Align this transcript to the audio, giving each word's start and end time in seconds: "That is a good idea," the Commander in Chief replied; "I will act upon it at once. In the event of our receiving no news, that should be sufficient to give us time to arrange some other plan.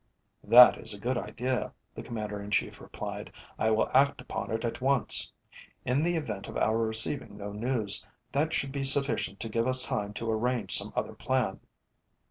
"That 0.43 0.79
is 0.79 0.95
a 0.95 0.99
good 0.99 1.15
idea," 1.15 1.75
the 1.93 2.01
Commander 2.01 2.41
in 2.41 2.49
Chief 2.49 2.81
replied; 2.81 3.31
"I 3.59 3.69
will 3.69 3.87
act 3.93 4.19
upon 4.19 4.49
it 4.49 4.65
at 4.65 4.81
once. 4.81 5.31
In 5.85 6.01
the 6.01 6.15
event 6.15 6.47
of 6.47 6.57
our 6.57 6.79
receiving 6.79 7.37
no 7.37 7.51
news, 7.53 8.03
that 8.31 8.51
should 8.51 8.71
be 8.71 8.83
sufficient 8.83 9.39
to 9.41 9.47
give 9.47 9.67
us 9.67 9.83
time 9.85 10.13
to 10.13 10.31
arrange 10.31 10.75
some 10.75 10.91
other 10.95 11.13
plan. 11.13 11.59